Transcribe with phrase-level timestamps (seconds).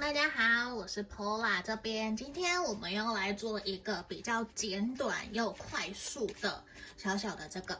[0.00, 2.16] 大家好，我是 Paula 这边。
[2.16, 6.64] 今天我们要来做一个比较简短又快速的
[6.96, 7.78] 小小的这个。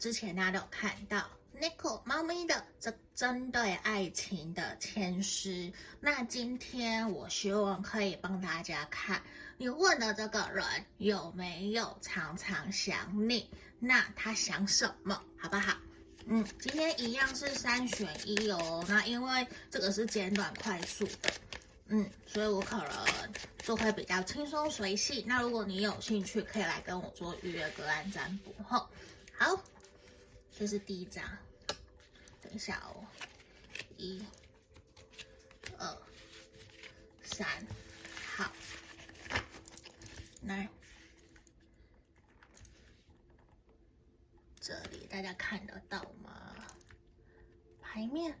[0.00, 5.72] 之前大家都有看到 Nico 猫咪的这针对爱情的签诗。
[6.00, 9.22] 那今天我希望可以帮大家看，
[9.58, 10.66] 你问的这个人
[10.98, 13.48] 有没有常常想你？
[13.78, 15.22] 那他想什么？
[15.38, 15.76] 好不好？
[16.30, 18.84] 嗯，今天一样是三选一哦。
[18.86, 21.32] 那因为这个是简短快速的，
[21.86, 25.24] 嗯，所以我可能就会比较轻松随性。
[25.26, 28.54] 那如果你有兴趣，可以来跟我做预约个案占卜。
[28.62, 28.90] 吼，
[29.38, 29.64] 好，
[30.58, 31.24] 这是第一张。
[32.42, 33.06] 等一下哦，
[33.96, 34.22] 一、
[35.78, 35.96] 二、
[37.22, 37.46] 三，
[38.36, 38.52] 好，
[40.42, 40.68] 来。
[44.60, 46.54] 这里大家看得到吗？
[47.80, 48.38] 牌面，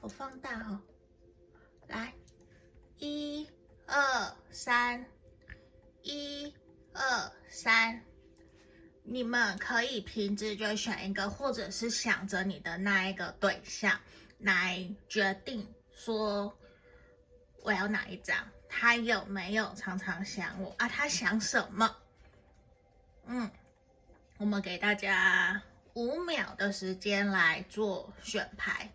[0.00, 0.82] 我放大哈、哦。
[1.88, 2.14] 来，
[2.98, 3.48] 一、
[3.86, 5.04] 二、三，
[6.02, 6.54] 一、
[6.92, 8.02] 二、三，
[9.02, 14.00] 你们可以凭直觉选一个，或者是想着你的那一个对象
[14.38, 16.56] 来决定说
[17.62, 18.36] 我要哪一张。
[18.68, 20.88] 他有没有常常想我啊？
[20.88, 21.96] 他想什么？
[23.26, 23.50] 嗯。
[24.36, 25.62] 我们给大家
[25.94, 28.90] 五秒的时间来做选牌。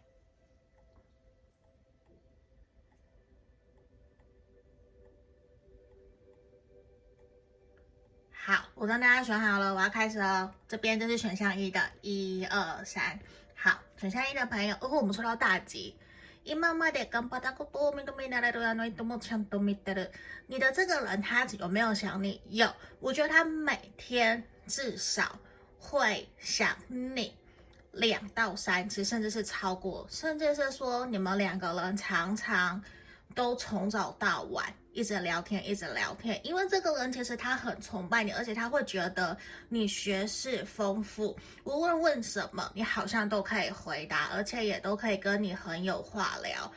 [8.31, 10.53] 好，我跟大家选好了，我要开始哦。
[10.67, 13.19] 这边就是选项一的，一二三。
[13.55, 15.95] 好，选项一的朋友，哦，我们抽到大吉。
[16.43, 16.55] 你
[20.59, 22.41] 的这个人他有没有想你？
[22.49, 24.43] 有，我觉得他每天。
[24.67, 25.39] 至少
[25.79, 27.33] 会想你
[27.91, 32.83] 两到三次，甚至是超过，甚至是说你们两个人常常
[33.33, 36.39] 都从早到晚一直聊天，一直聊天。
[36.45, 39.37] 因为这个人其实他很崇拜你，而且他会觉得
[39.69, 46.71] 你学识丰富，无论问什么，你好像都可以回答，而且也都可以跟你很有话聊。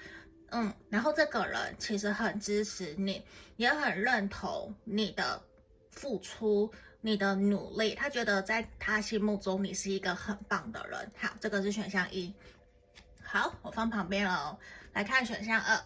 [0.51, 3.23] 嗯，然后这个人其实很支持你，
[3.57, 5.43] 也很认同你的
[5.91, 6.73] 付出。
[7.05, 11.13] 你的努力，他觉得在他心目中你是一个很棒的人。
[11.19, 12.33] 好，这个是选项一。
[13.21, 14.59] 好，我放旁边了哦。
[14.93, 15.83] 来看选项二，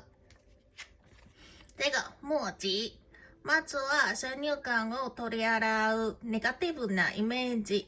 [1.79, 2.99] 这个莫吉
[3.43, 7.11] 马祖啊，先入观我托利亚的那个地步呢？
[7.15, 7.87] 因为这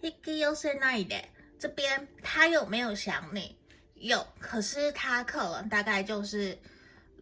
[0.00, 1.28] 一个又是哪一点？
[1.58, 3.58] 这边他有没有想你？
[3.94, 6.56] 有，可是他可能大概就是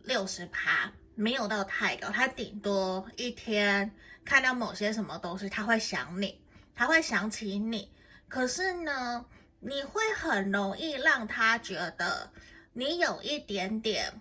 [0.04, 0.92] 六十趴。
[1.16, 3.92] 没有到太高，他顶多一天
[4.24, 6.40] 看到某些什么东西，他会想你，
[6.74, 7.90] 他会想起你。
[8.28, 9.24] 可是呢，
[9.58, 12.30] 你会很容易让他觉得
[12.72, 14.20] 你有一点点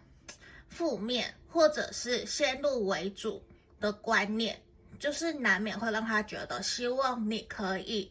[0.69, 3.43] 负面，或者是先入为主
[3.81, 4.61] 的观念，
[4.97, 8.09] 就是难免会让他觉得希望你可以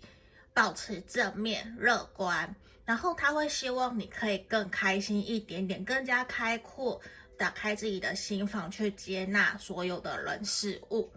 [0.53, 7.01] 保持正面乐观，然后他会希望你可以更开心一点点，更加开阔。
[7.38, 11.12] 打开自己的心房，去接纳所有的人事物。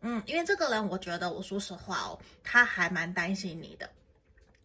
[0.00, 3.90] 嗯，因为这个人，我觉得，我说实话哦，他还蛮担心你的，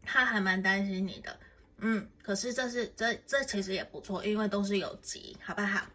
[0.03, 1.39] 他还蛮担心你的。
[1.77, 5.87] 嗯，可是这是这这其实也不错，因为都是有吉，好不好？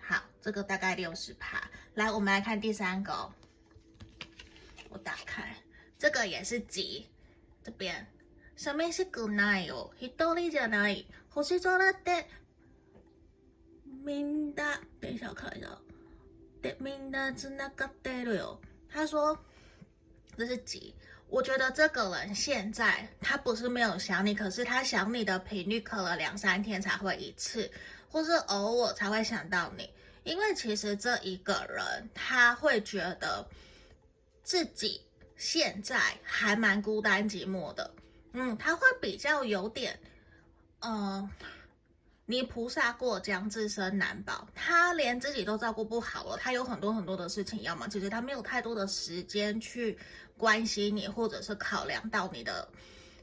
[0.00, 1.70] 好，这个大概六十趴。
[1.94, 3.32] 来，我们来看第三个哦。
[4.88, 5.56] 我打开，
[5.98, 7.06] 这个也是吉，
[7.62, 8.06] 这边。
[8.56, 9.90] 什么是くないよ？
[9.98, 11.06] 一人じゃない。
[11.32, 12.26] 星空って。
[14.05, 14.63] 明的，
[15.01, 15.67] 等一下我看一下。
[16.77, 18.61] 明的是那个对了哟。
[18.87, 19.35] 他说
[20.37, 20.93] 这是几，
[21.27, 27.71] 我觉得这个人现在他不是没有想你，可是他想你的频率可能两三天才会一次，
[28.07, 29.89] 或是偶尔才会想到你。
[30.23, 33.47] 因为其实这一个人他会觉得
[34.43, 35.01] 自己
[35.35, 37.91] 现在还蛮孤单寂寞的，
[38.33, 39.99] 嗯，他会比较有点，
[40.81, 41.29] 嗯、呃。
[42.27, 44.47] 你菩萨过江，自身难保。
[44.55, 47.87] 他连自己都照顾不好了，他有很多很多的事情要忙。
[47.87, 49.95] 其实他没有太多的时间去
[50.35, 52.67] 关心你，或者是考量到你的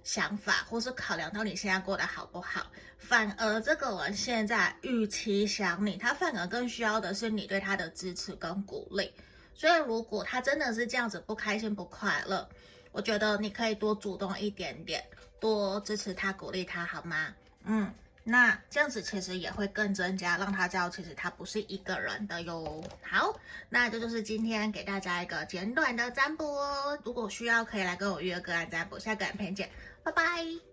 [0.04, 2.68] 想法，或是考量到你现在过得好不好。
[2.96, 9.12] 反而这个人现在与其想你，他反而更需要的是你对他的支持跟鼓励。
[9.52, 12.48] 所以如果他真的是这样子不开心不快乐，
[12.92, 15.04] 我觉得你可以多主动一点点，
[15.40, 17.34] 多支持他，鼓励他，好吗？
[17.64, 17.92] 嗯。
[18.24, 22.82] 那这样子其实也会更增加，让他知道其实他不是一个人的哟。
[23.02, 23.38] 好，
[23.68, 26.98] 那这就是今天给大家一个简短的占卜哦。
[27.04, 28.98] 如果需要，可以来跟我预约个案占卜。
[28.98, 29.68] 下个影片见，
[30.02, 30.71] 拜拜。